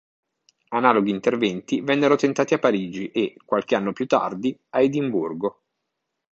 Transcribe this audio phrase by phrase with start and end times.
[0.69, 5.61] Analoghi interventi vennero tentati a Parigi e, qualche anno più tardi, a Edimburgo.